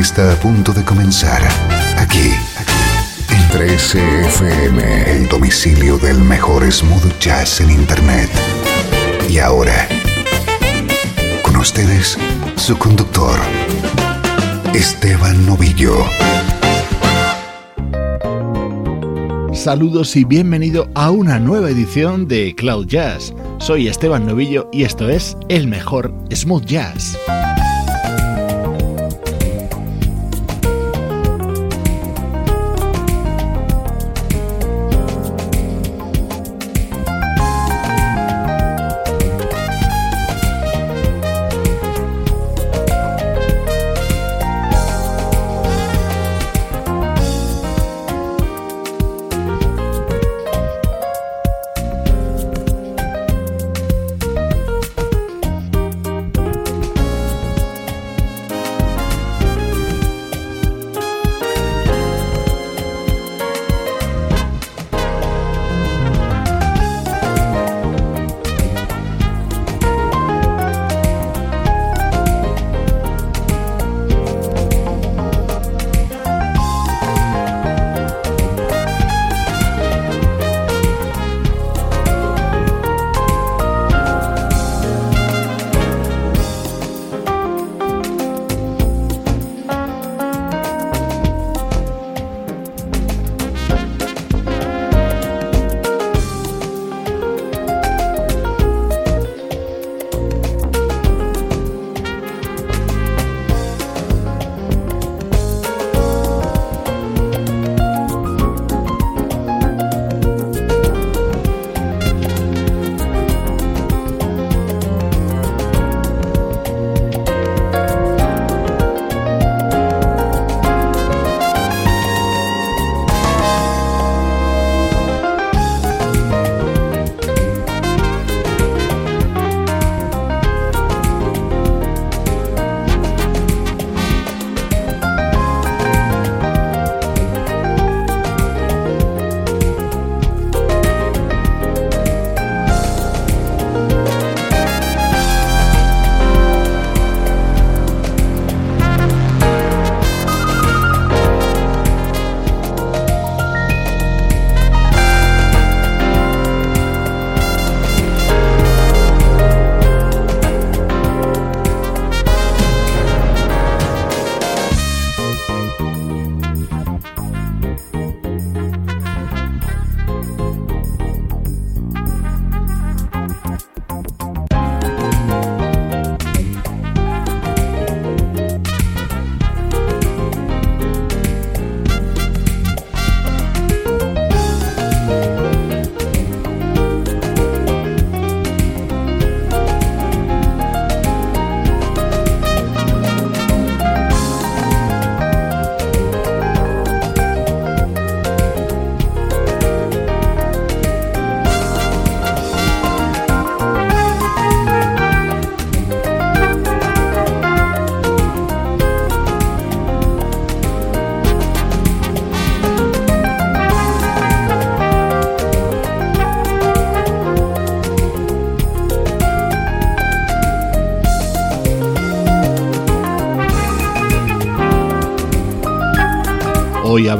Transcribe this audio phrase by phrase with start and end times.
[0.00, 1.42] Está a punto de comenzar
[1.98, 2.30] aquí
[3.28, 8.30] en 13FM, el domicilio del mejor smooth jazz en Internet.
[9.28, 9.86] Y ahora,
[11.42, 12.16] con ustedes,
[12.56, 13.38] su conductor,
[14.74, 15.94] Esteban Novillo.
[19.52, 23.34] Saludos y bienvenido a una nueva edición de Cloud Jazz.
[23.58, 27.16] Soy Esteban Novillo y esto es el mejor smooth jazz.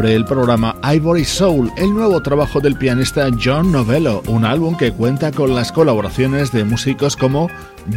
[0.04, 5.30] El programa Ivory Soul, el nuevo trabajo del pianista John Novello, un álbum que cuenta
[5.30, 7.48] con las colaboraciones de músicos como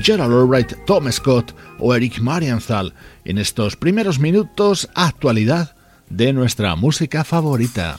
[0.02, 2.94] Gerald Albright, Tom Scott o Eric Marienthal.
[3.24, 5.76] En estos primeros minutos, actualidad
[6.10, 7.98] de nuestra música favorita.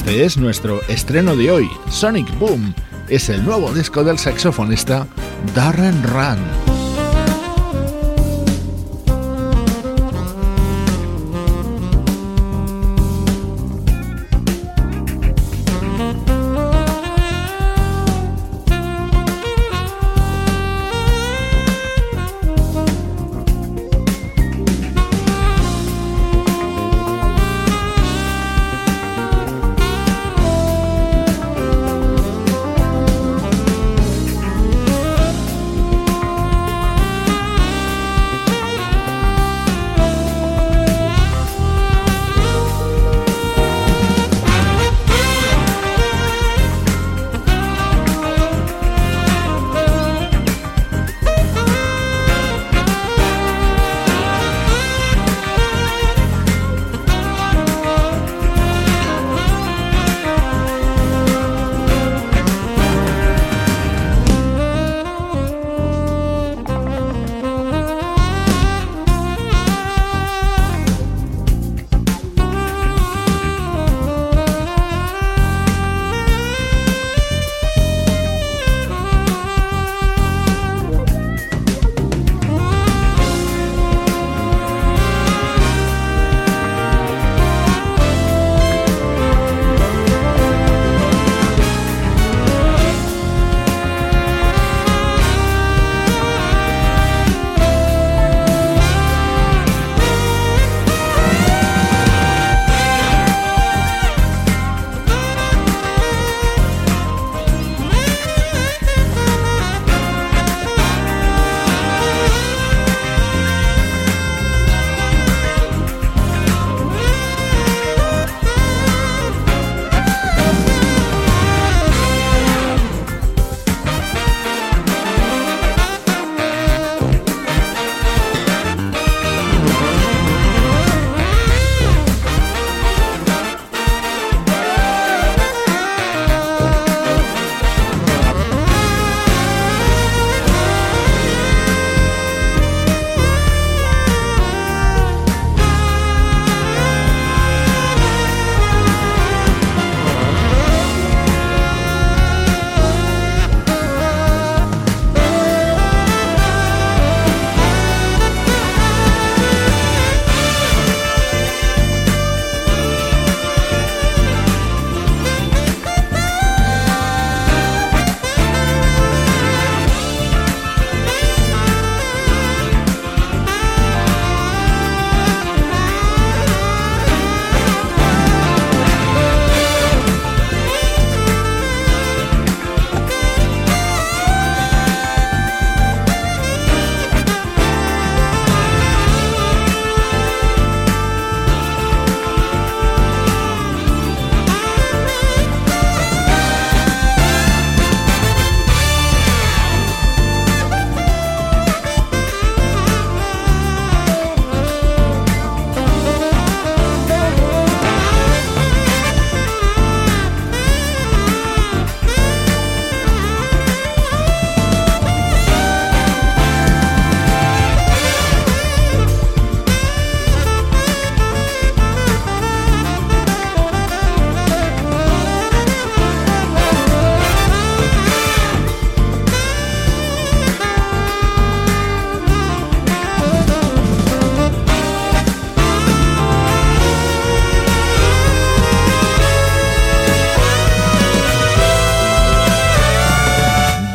[0.00, 1.70] Este es nuestro estreno de hoy.
[1.90, 2.74] Sonic Boom
[3.10, 5.06] es el nuevo disco del saxofonista
[5.54, 6.69] Darren Run.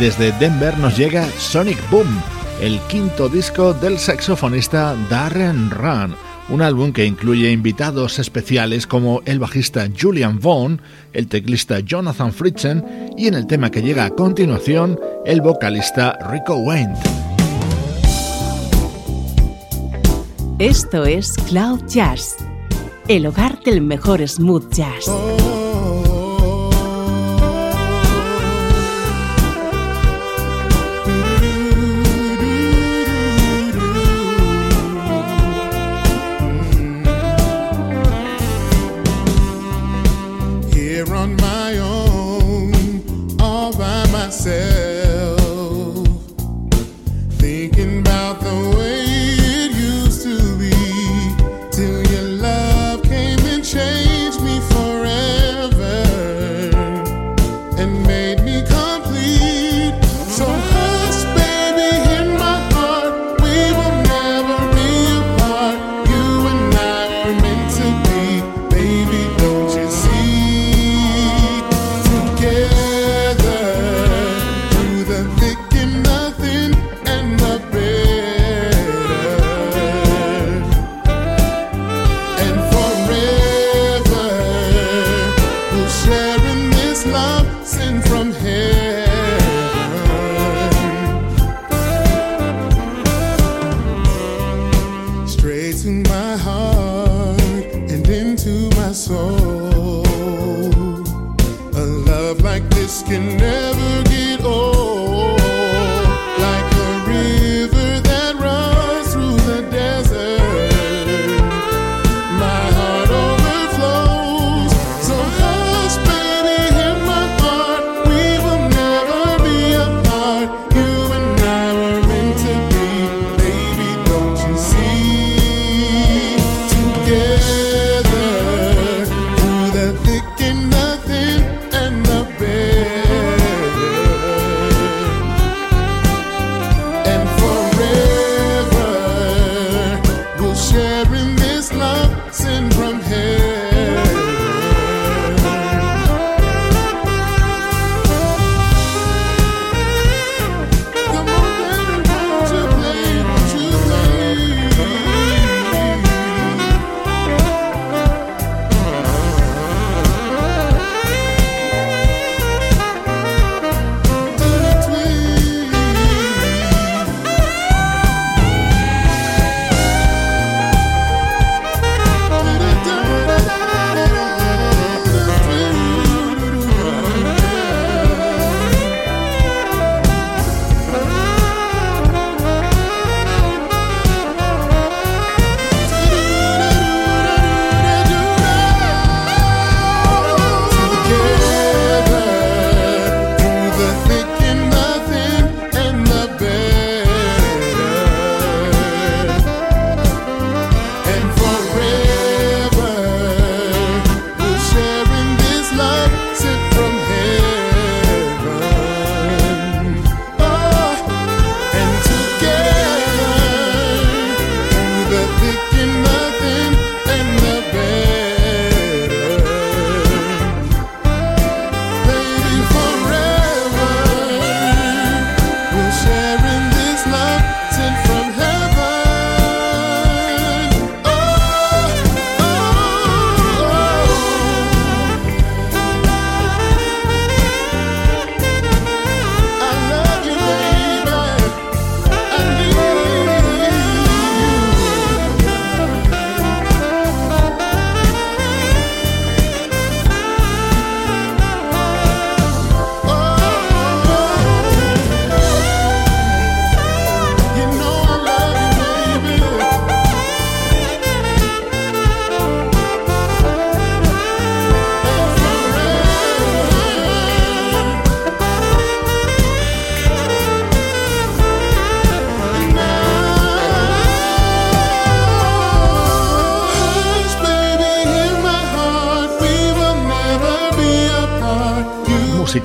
[0.05, 2.05] Desde Denver nos llega Sonic Boom,
[2.61, 6.15] el quinto disco del saxofonista Darren Run,
[6.49, 10.79] un álbum que incluye invitados especiales como el bajista Julian Vaughn,
[11.11, 16.57] el teclista Jonathan Fritzen y en el tema que llega a continuación, el vocalista Rico
[16.57, 16.93] Wayne.
[20.59, 22.35] Esto es Cloud Jazz,
[23.07, 25.54] el hogar del mejor smooth jazz.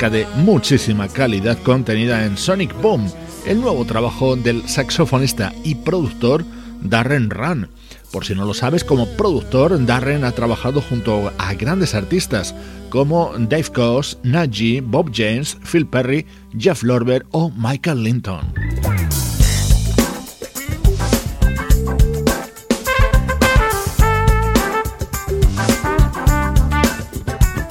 [0.09, 3.13] De muchísima calidad contenida en Sonic Boom,
[3.45, 6.43] el nuevo trabajo del saxofonista y productor
[6.81, 7.69] Darren Run.
[8.11, 12.55] Por si no lo sabes, como productor, Darren ha trabajado junto a grandes artistas
[12.89, 16.25] como Dave Coase, Najee, Bob James, Phil Perry,
[16.59, 18.41] Jeff Lorber o Michael Linton.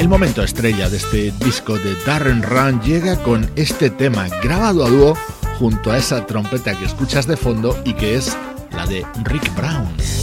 [0.10, 5.16] Momento estrella de este disco de Darren Run llega con este tema grabado a dúo
[5.60, 8.36] junto a esa trompeta que escuchas de fondo y que es
[8.72, 10.19] la de Rick Brown.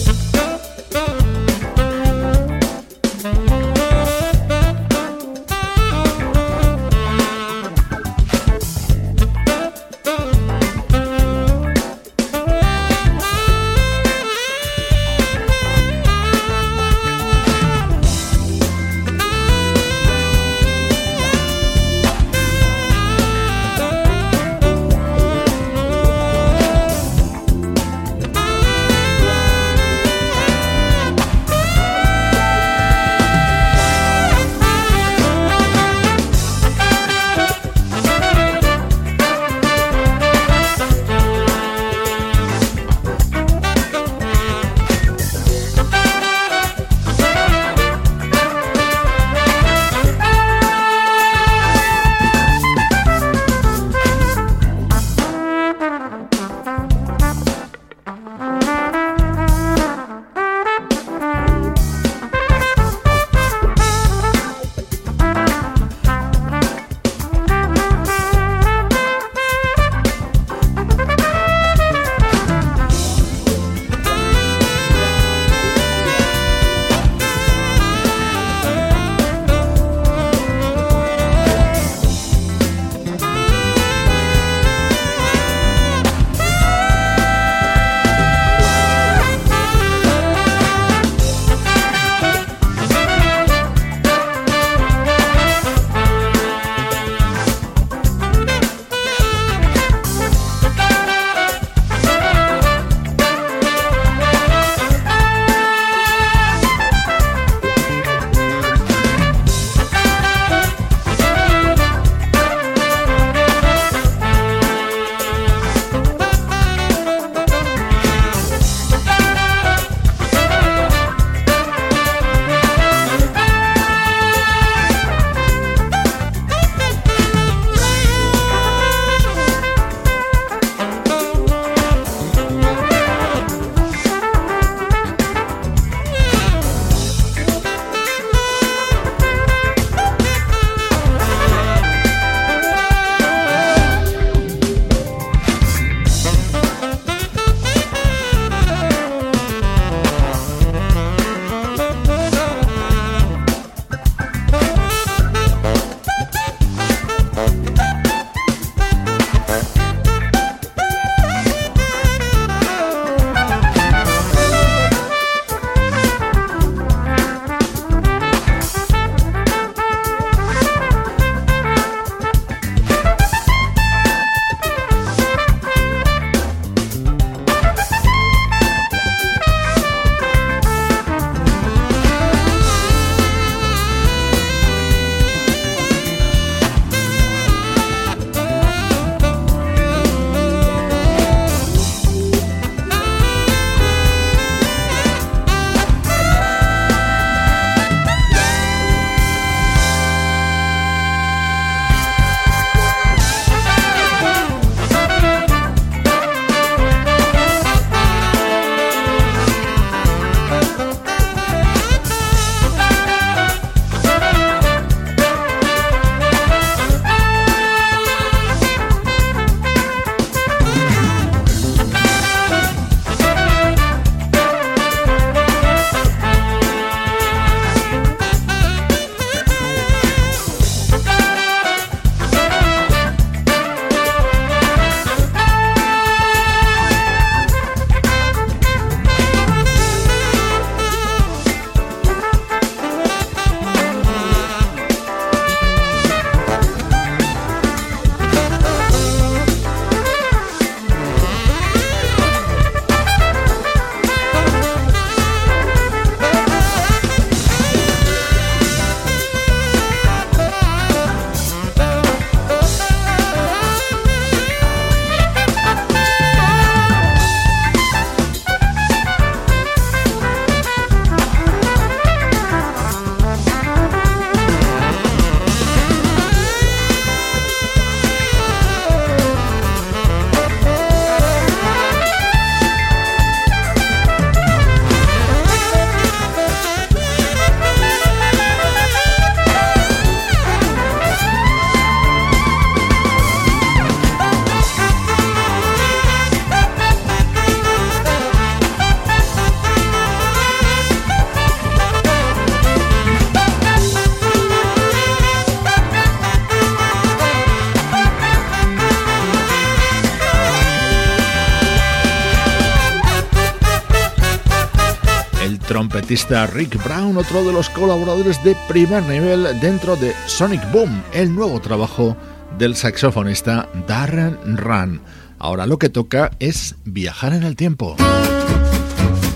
[316.06, 321.34] Trompetista Rick Brown, otro de los colaboradores de primer nivel dentro de Sonic Boom, el
[321.34, 322.16] nuevo trabajo
[322.58, 325.00] del saxofonista Darren Run.
[325.40, 327.96] Ahora lo que toca es viajar en el tiempo.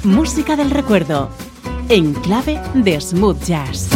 [0.04, 1.30] Música del recuerdo,
[1.88, 3.88] en clave de smooth jazz.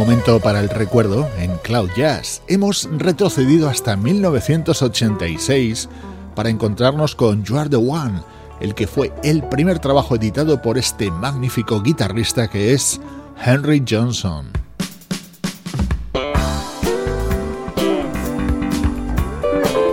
[0.00, 2.40] Momento para el recuerdo en Cloud Jazz.
[2.48, 5.90] Hemos retrocedido hasta 1986
[6.34, 8.22] para encontrarnos con You Are the One,
[8.62, 12.98] el que fue el primer trabajo editado por este magnífico guitarrista que es
[13.44, 14.59] Henry Johnson.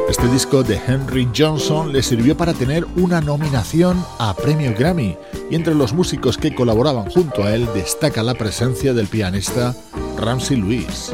[0.09, 5.17] Este disco de Henry Johnson le sirvió para tener una nominación a Premio Grammy
[5.51, 9.75] y entre los músicos que colaboraban junto a él destaca la presencia del pianista
[10.17, 11.11] Ramsey Lewis.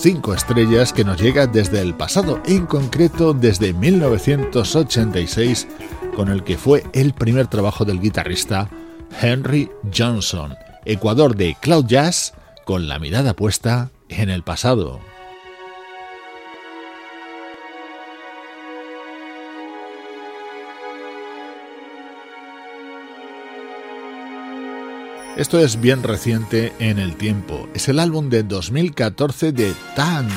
[0.00, 5.66] 5 estrellas que nos llega desde el pasado, en concreto desde 1986,
[6.14, 8.70] con el que fue el primer trabajo del guitarrista
[9.20, 12.34] Henry Johnson, Ecuador de Cloud Jazz,
[12.64, 15.00] con la mirada puesta en el pasado.
[25.38, 27.68] Esto es bien reciente en el tiempo.
[27.72, 30.32] Es el álbum de 2014 de Tank,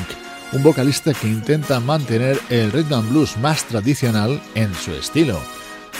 [0.52, 5.40] un vocalista que intenta mantener el rhythm and blues más tradicional en su estilo.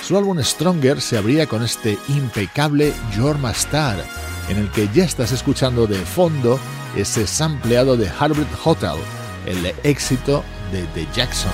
[0.06, 4.04] Su álbum Stronger se abría con este impecable You're My Star,
[4.48, 6.60] en el que ya estás escuchando de fondo
[6.96, 8.98] ese sampleado de Harvard Hotel,
[9.46, 11.50] el éxito de The Jackson.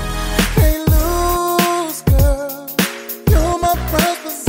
[3.90, 4.48] brightest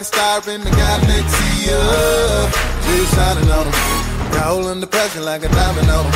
[0.00, 1.68] star in the galaxy.
[1.68, 2.48] Oh,
[2.84, 4.32] she's shining on them.
[4.32, 6.14] Roll under pressure like a diamond on them.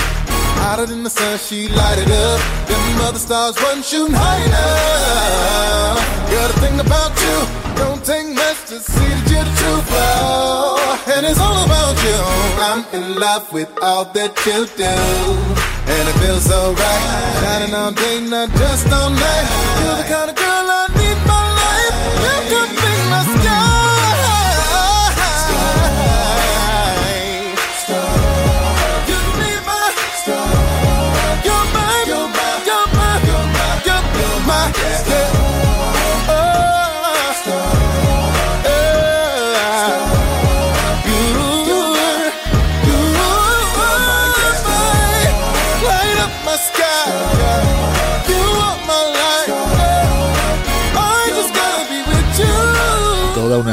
[0.65, 2.41] Hotter than the sun, she lighted up.
[2.67, 6.01] Them other stars wasn't shooting high enough.
[6.33, 7.37] Got a thing about you.
[7.77, 10.81] Don't take much to see that you're the true flow.
[11.15, 12.19] And it's all about you.
[12.65, 14.95] I'm in love with all that you do.
[15.93, 17.33] And it feels so right.
[17.45, 19.47] Shining all day, not just all night.
[19.85, 21.95] You're the kind of girl I need my life.
[22.25, 23.86] You could in the sky.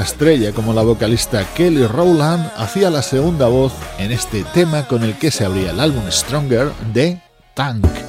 [0.04, 5.18] Estrella como la vocalista Kelly Rowland hacía la segunda voz en este tema con el
[5.18, 7.22] que se abría el álbum Stronger de
[7.54, 8.03] Tank.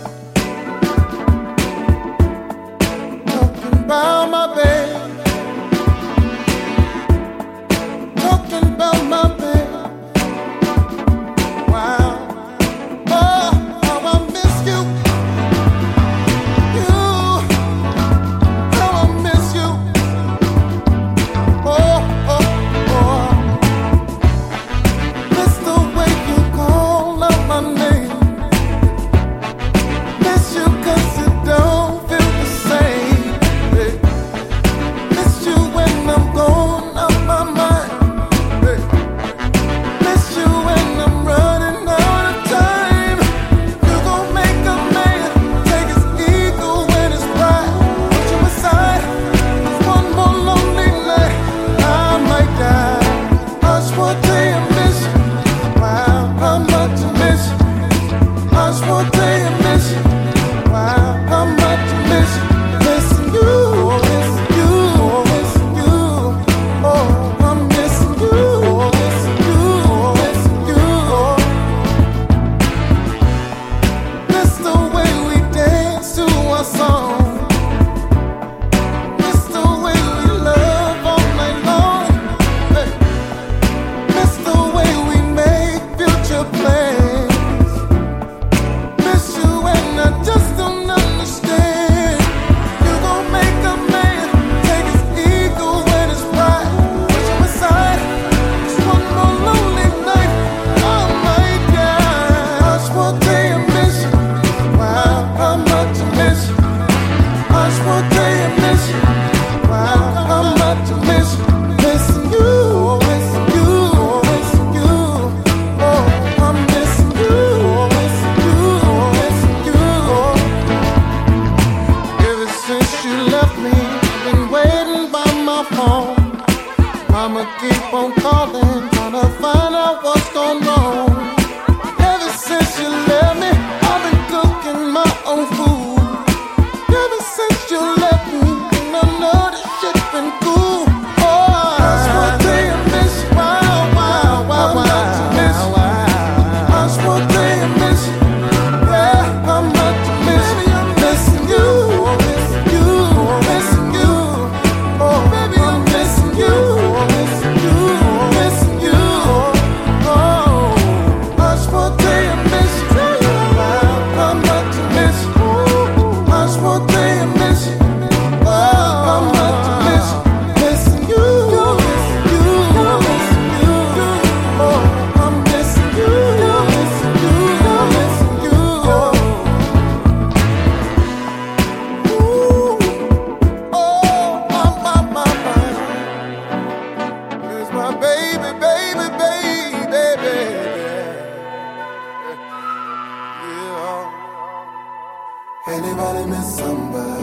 [195.96, 197.22] Everybody miss somebody.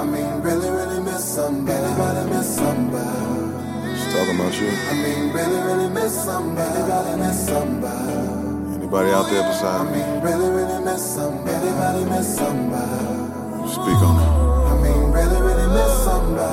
[0.00, 1.84] I mean, really, really miss somebody.
[1.84, 3.98] Everybody miss somebody.
[3.98, 4.68] She's talking about you.
[4.72, 6.78] I mean, really, really miss somebody.
[6.78, 8.76] Everybody miss somebody.
[8.76, 10.00] Anybody out there beside me?
[10.00, 11.54] I mean, really, really miss somebody.
[11.54, 13.68] Everybody miss somebody.
[13.68, 14.44] Speak on it.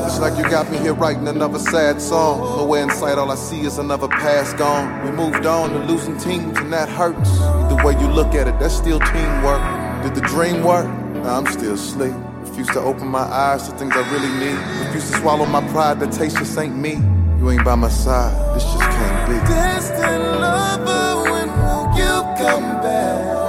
[0.05, 2.41] It's like you got me here writing another sad song.
[2.57, 5.05] Nowhere in sight, all I see is another past gone.
[5.05, 7.37] We moved on, to losing teams, and that hurts.
[7.39, 9.80] The way you look at it, that's still teamwork.
[10.03, 10.87] Did the dream work?
[11.25, 12.13] I'm still asleep.
[12.39, 14.57] Refuse to open my eyes to things I really need.
[14.85, 16.93] Refuse to swallow my pride, that taste just ain't me.
[17.37, 19.35] You ain't by my side, this just can't be.
[19.53, 23.40] Distant lover, when will you come back?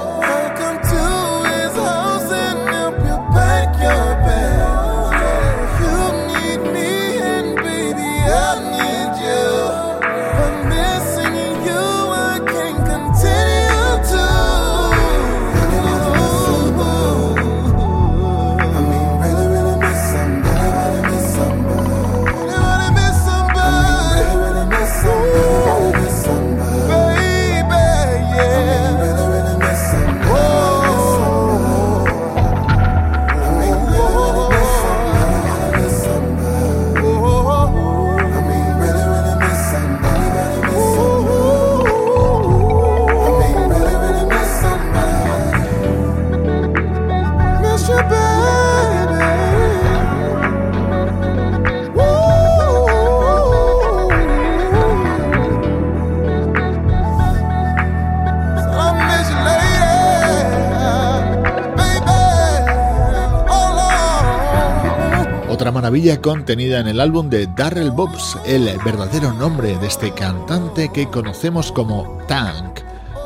[65.63, 70.91] Otra maravilla contenida en el álbum de Darrell Bobs, el verdadero nombre de este cantante
[70.93, 72.81] que conocemos como Tank.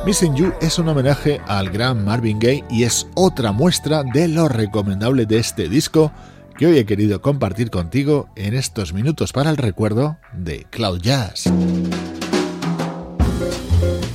[0.05, 4.47] Missing You es un homenaje al gran Marvin Gaye y es otra muestra de lo
[4.49, 6.11] recomendable de este disco
[6.59, 11.45] que hoy he querido compartir contigo en estos minutos para el recuerdo de Cloud Jazz.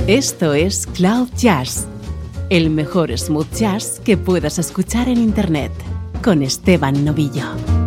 [0.07, 1.89] Esto es Cloud Jazz,
[2.51, 5.73] el mejor smooth jazz que puedas escuchar en Internet,
[6.23, 7.82] con Esteban Novillo.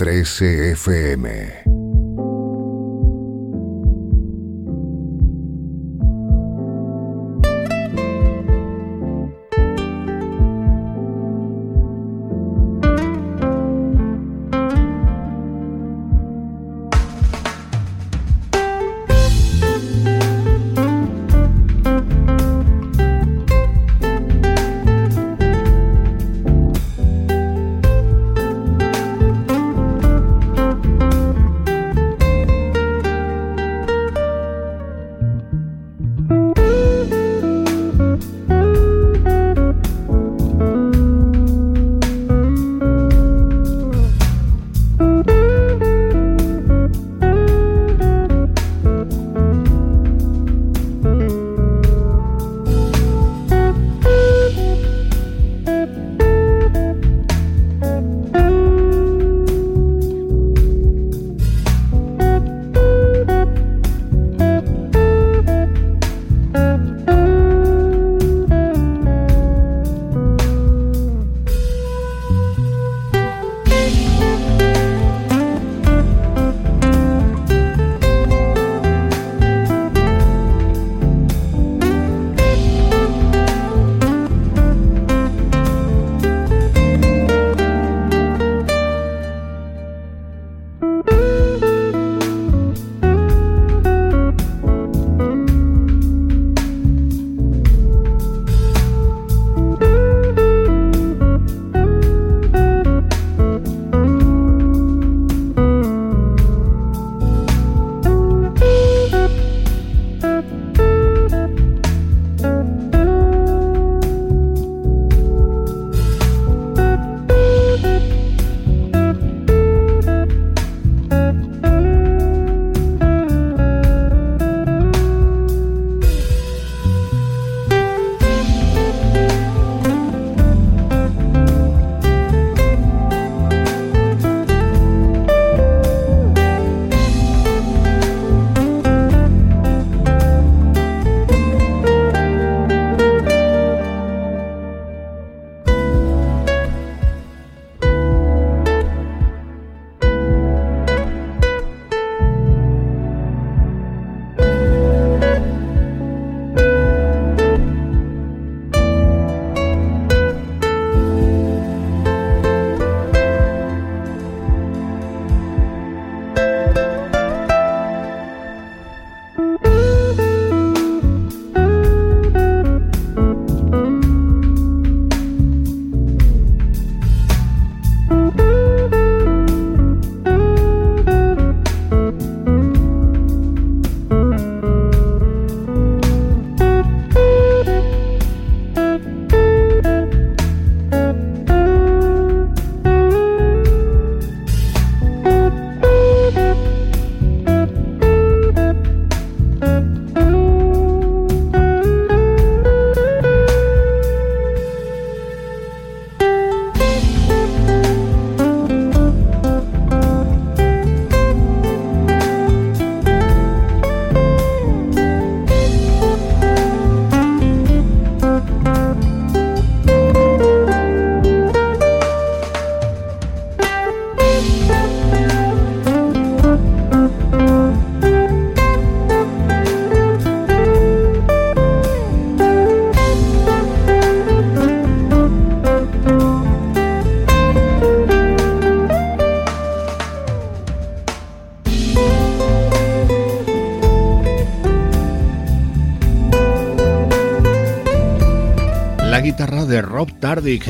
[0.00, 1.79] Trece FM.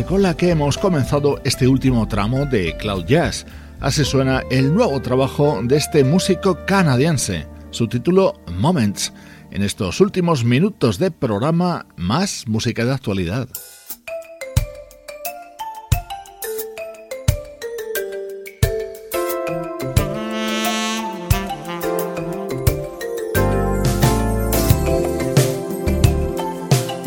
[0.09, 3.47] Con la que hemos comenzado este último tramo de Cloud Jazz.
[3.79, 9.13] Así suena el nuevo trabajo de este músico canadiense, su título Moments.
[9.53, 13.49] En estos últimos minutos de programa, más música de actualidad.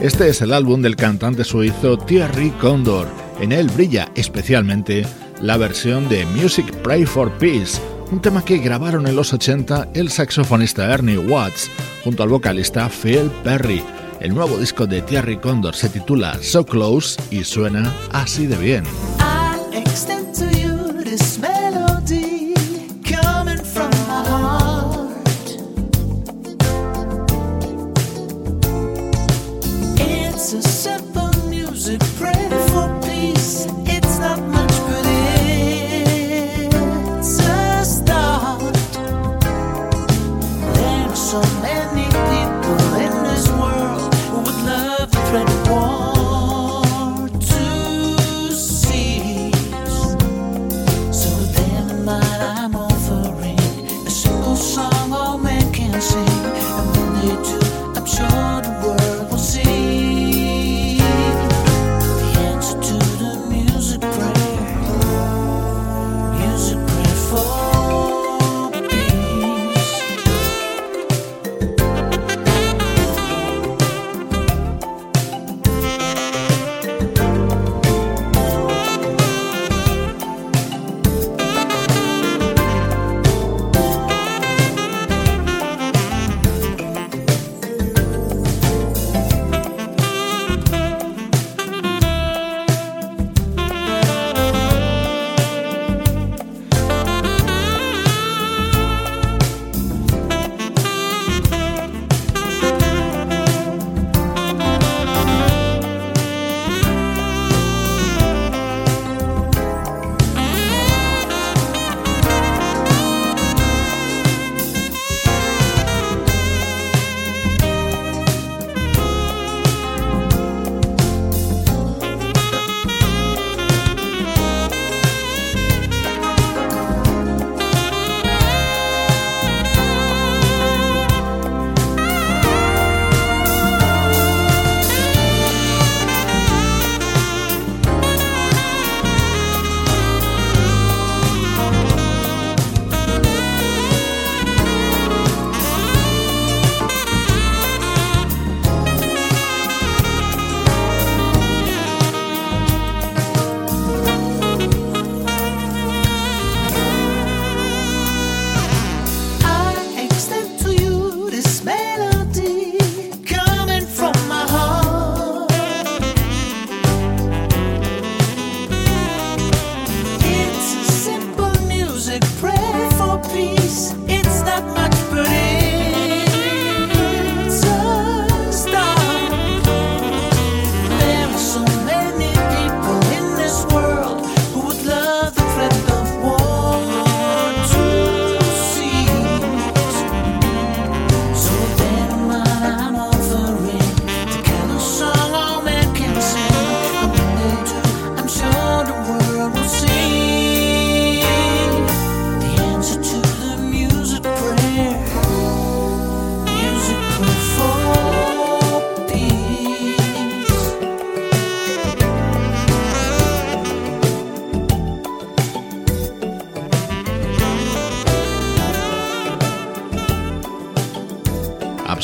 [0.03, 3.07] Este es el álbum del cantante suizo Thierry Condor.
[3.39, 5.05] En él brilla especialmente
[5.39, 7.79] la versión de Music Pray for Peace,
[8.11, 11.71] un tema que grabaron en los 80 el saxofonista Ernie Watts
[12.03, 13.81] junto al vocalista Phil Perry.
[14.19, 18.83] El nuevo disco de Thierry Condor se titula So Close y suena así de bien.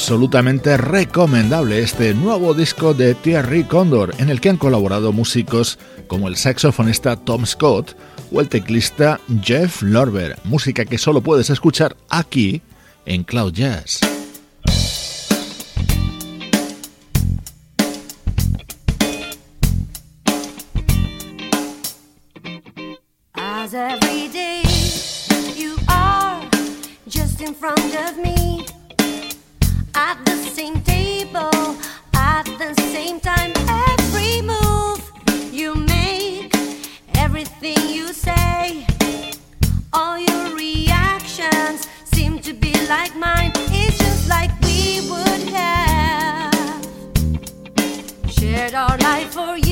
[0.10, 6.28] Absolutamente recomendable este nuevo disco de Thierry Condor, en el que han colaborado músicos como
[6.28, 7.96] el saxofonista Tom Scott
[8.32, 12.64] o el teclista Jeff Lorber, música que solo puedes escuchar aquí
[13.06, 14.00] en Cloud Jazz.
[30.00, 31.76] at the same table,
[32.14, 33.52] at the same time.
[33.92, 35.02] Every move
[35.52, 36.56] you make,
[37.16, 38.88] everything you say,
[39.92, 43.52] all your reactions seem to be like mine.
[43.82, 46.82] It's just like we would have
[48.38, 49.69] shared our life for you.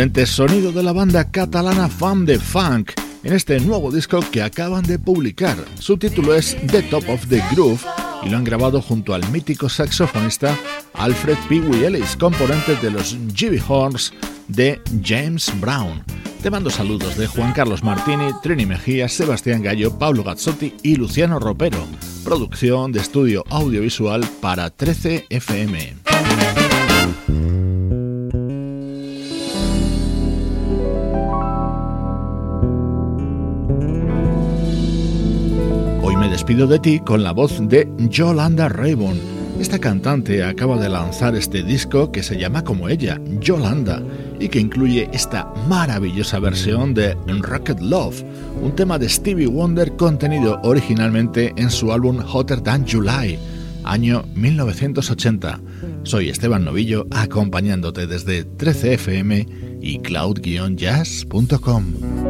[0.00, 2.92] contundente sonido de la banda catalana Fan de Funk
[3.22, 5.58] en este nuevo disco que acaban de publicar.
[5.78, 7.84] Su título es The Top of the Groove
[8.22, 10.56] y lo han grabado junto al mítico saxofonista
[10.94, 11.56] Alfred P.
[11.86, 14.14] Ellis, componente de los Jimmy Horns
[14.48, 16.02] de James Brown.
[16.42, 21.38] Te mando saludos de Juan Carlos Martini, Trini Mejía, Sebastián Gallo, Pablo Gazzotti y Luciano
[21.38, 21.86] Ropero.
[22.24, 25.96] Producción de estudio audiovisual para 13 FM.
[36.30, 39.18] despido de ti con la voz de Yolanda Raybon.
[39.58, 44.02] Esta cantante acaba de lanzar este disco que se llama como ella, Yolanda,
[44.38, 48.22] y que incluye esta maravillosa versión de Rocket Love,
[48.62, 53.38] un tema de Stevie Wonder contenido originalmente en su álbum Hotter Than July,
[53.84, 55.60] año 1980.
[56.04, 62.29] Soy Esteban Novillo, acompañándote desde 13fm y cloud-jazz.com.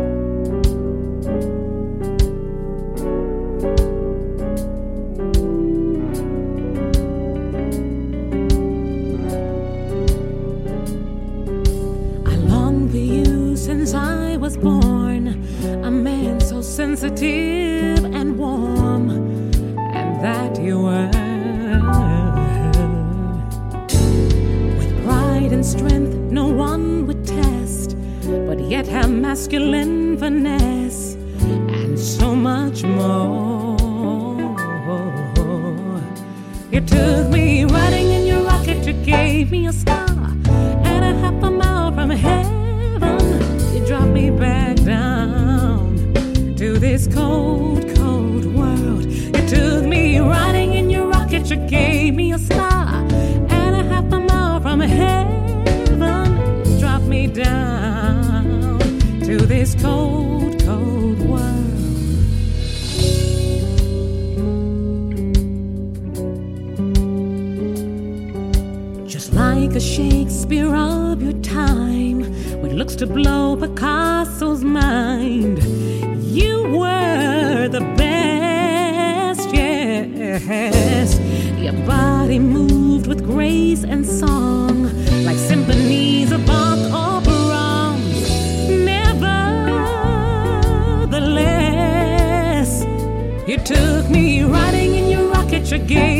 [95.71, 96.20] Portuguese.